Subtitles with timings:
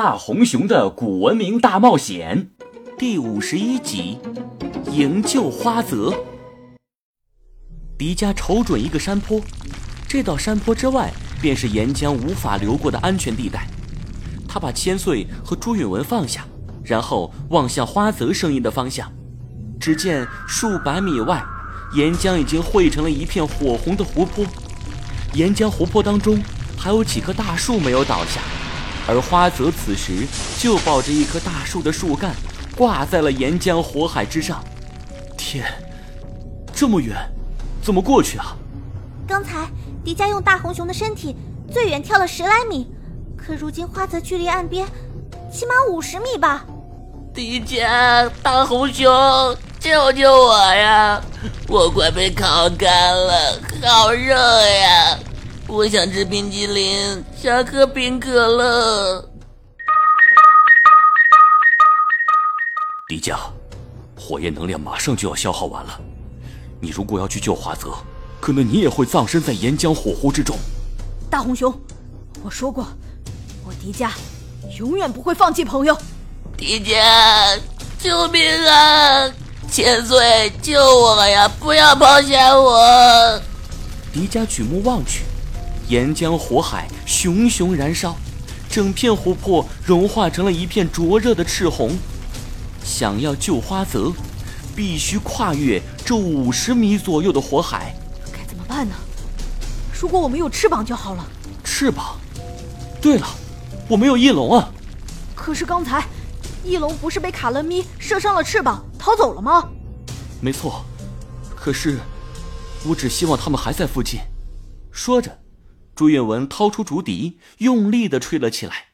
[0.00, 2.50] 大红熊的古文明大冒险
[2.96, 4.16] 第五十一集：
[4.92, 6.14] 营救花泽。
[7.98, 9.40] 迪迦瞅准一个山坡，
[10.06, 13.66] 这道山坡之外便是岩浆无法流过的安全地带。
[14.46, 16.46] 他把千岁和朱允文放下，
[16.84, 19.12] 然后望向花泽声音的方向。
[19.80, 21.44] 只见数百米外，
[21.96, 24.46] 岩浆已经汇成了一片火红的湖泊。
[25.34, 26.40] 岩浆湖泊当中
[26.76, 28.40] 还有几棵大树没有倒下。
[29.08, 30.26] 而花泽此时
[30.58, 32.34] 就抱着一棵大树的树干，
[32.76, 34.62] 挂在了岩浆火海之上。
[35.36, 35.64] 天，
[36.74, 37.16] 这么远，
[37.82, 38.54] 怎么过去啊？
[39.26, 39.66] 刚才
[40.04, 41.34] 迪迦用大红熊的身体
[41.72, 42.86] 最远跳了十来米，
[43.34, 44.86] 可如今花泽距离岸边
[45.50, 46.66] 起码五十米吧？
[47.32, 51.20] 迪迦，大红熊，救救我呀！
[51.68, 55.18] 我快被烤干了，好热呀！
[55.70, 59.22] 我想吃冰激凌，想喝冰可乐。
[63.06, 63.36] 迪迦，
[64.18, 66.00] 火焰能量马上就要消耗完了，
[66.80, 67.90] 你如果要去救华泽，
[68.40, 70.56] 可能你也会葬身在岩浆火湖之中。
[71.30, 71.78] 大红熊，
[72.42, 72.86] 我说过，
[73.66, 74.10] 我迪迦
[74.78, 75.94] 永远不会放弃朋友。
[76.56, 77.60] 迪迦，
[77.98, 79.30] 救命啊！
[79.70, 81.46] 千岁，救我呀！
[81.60, 83.38] 不要抛下我！
[84.14, 85.24] 迪迦举目望去。
[85.88, 88.14] 岩浆火海熊熊燃烧，
[88.68, 91.96] 整片湖泊融化成了一片灼热的赤红。
[92.84, 94.12] 想要救花泽，
[94.76, 97.94] 必须跨越这五十米左右的火海。
[98.32, 98.94] 该怎么办呢？
[99.98, 101.26] 如果我们有翅膀就好了。
[101.64, 102.18] 翅膀？
[103.00, 103.26] 对了，
[103.88, 104.70] 我没有翼龙啊。
[105.34, 106.06] 可是刚才，
[106.64, 109.68] 翼龙不是被卡勒咪射伤了翅膀逃走了吗？
[110.40, 110.84] 没错。
[111.56, 111.98] 可是，
[112.84, 114.20] 我只希望他们还在附近。
[114.92, 115.38] 说着。
[115.98, 118.84] 朱允文掏出竹笛，用力的吹了起来。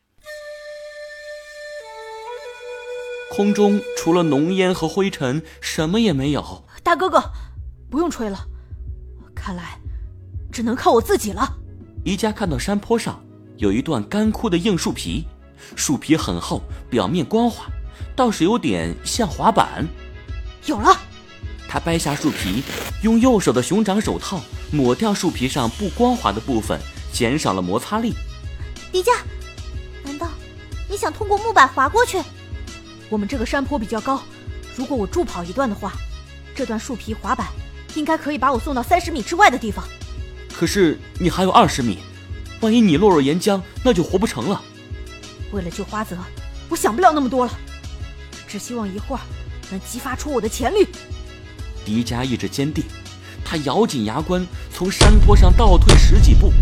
[3.30, 6.64] 空中除了浓烟和灰尘，什么也没有。
[6.82, 7.22] 大哥哥，
[7.90, 8.46] 不用吹了，
[9.34, 9.78] 看来
[10.50, 11.46] 只能靠我自己了。
[12.06, 13.22] 宜家看到山坡上
[13.58, 15.26] 有一段干枯的硬树皮，
[15.76, 17.66] 树皮很厚，表面光滑，
[18.16, 19.86] 倒是有点像滑板。
[20.64, 20.98] 有了。
[21.68, 22.62] 他掰下树皮，
[23.02, 24.40] 用右手的熊掌手套
[24.72, 26.80] 抹掉树皮上不光滑的部分。
[27.14, 28.12] 减少了摩擦力。
[28.90, 29.16] 迪迦，
[30.02, 30.28] 难道
[30.90, 32.20] 你想通过木板滑过去？
[33.08, 34.20] 我们这个山坡比较高，
[34.76, 35.92] 如果我助跑一段的话，
[36.54, 37.46] 这段树皮滑板
[37.94, 39.84] 应该可以把我送到三十米之外的地方。
[40.52, 41.98] 可是你还有二十米，
[42.60, 44.60] 万一你落入岩浆，那就活不成了。
[45.52, 46.16] 为了救花泽，
[46.68, 47.52] 我想不了那么多了，
[48.48, 49.22] 只希望一会儿
[49.70, 50.88] 能激发出我的潜力。
[51.84, 52.84] 迪迦意志坚定，
[53.44, 56.52] 他咬紧牙关，从山坡上倒退十几步。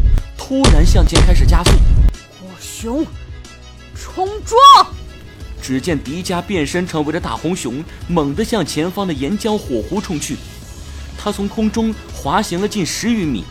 [0.45, 3.07] 突然向前开始加速，火熊
[3.95, 4.59] 冲撞！
[5.63, 10.37] 只见迪迦变身成为了大红熊，猛地向前方的岩浆火湖冲去。
[11.17, 13.45] 他从空中滑行了近十余米，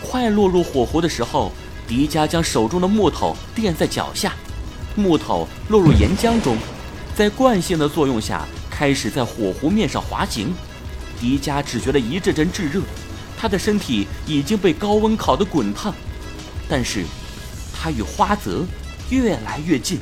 [0.00, 1.50] 快落入火湖的时候，
[1.88, 4.32] 迪迦将手中的木头垫在脚下，
[4.94, 6.56] 木头落入岩浆中，
[7.16, 10.54] 在惯性的作用下，开始在火湖面上滑行。
[11.20, 12.80] 迪迦只觉得一阵阵炙热，
[13.36, 15.92] 他的身体已经被高温烤得滚烫。
[16.68, 17.04] 但是，
[17.72, 18.64] 他与花泽
[19.10, 20.00] 越来越近，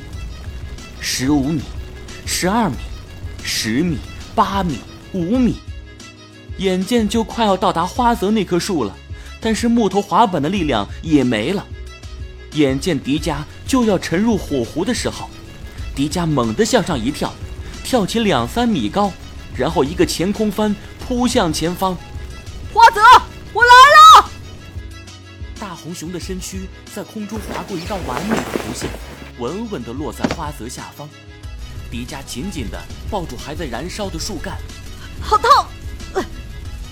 [0.99, 1.61] 十五米，
[2.25, 2.75] 十二米，
[3.43, 3.97] 十米，
[4.33, 4.79] 八米，
[5.13, 5.57] 五米，
[6.57, 8.95] 眼见就快要到达花泽那棵树了，
[9.39, 11.65] 但是木头滑板的力量也没了。
[12.53, 13.37] 眼见迪迦
[13.67, 15.29] 就要沉入火湖的时候，
[15.93, 17.33] 迪迦猛地向上一跳，
[17.83, 19.11] 跳起两三米高，
[19.55, 21.95] 然后一个前空翻扑向前方。
[22.73, 23.01] 花泽，
[25.85, 28.89] 红熊的身躯在空中划过一道完美的弧线，
[29.37, 31.07] 稳稳地落在花泽下方。
[31.91, 34.57] 迪迦紧紧地抱住还在燃烧的树干，
[35.21, 36.23] 好痛！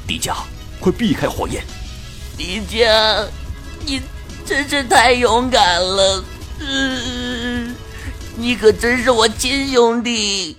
[0.05, 0.35] 迪迦，
[0.79, 1.63] 快避开火焰！
[2.37, 3.25] 迪迦，
[3.83, 3.99] 你
[4.45, 6.23] 真是太勇敢了！
[6.59, 7.75] 嗯，
[8.37, 10.55] 你可真是我亲兄弟。